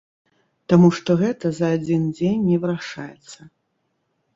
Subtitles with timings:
[0.73, 3.39] Таму што гэта за адзін дзень не вырашаецца.